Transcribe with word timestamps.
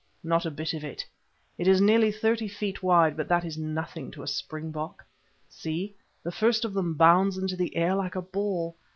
Not 0.23 0.47
a 0.47 0.49
bit 0.49 0.73
of 0.73 0.83
it. 0.83 1.05
It 1.59 1.67
is 1.67 1.79
nearly 1.79 2.11
thirty 2.11 2.47
feet 2.47 2.81
wide, 2.81 3.15
but 3.15 3.27
that 3.27 3.45
is 3.45 3.55
nothing 3.55 4.09
to 4.13 4.23
a 4.23 4.27
springbok. 4.27 5.05
See, 5.47 5.93
the 6.23 6.31
first 6.31 6.65
of 6.65 6.73
them 6.73 6.95
bounds 6.95 7.37
into 7.37 7.55
the 7.55 7.75
air 7.75 7.93
like 7.93 8.15
a 8.15 8.21
ball. 8.23 8.75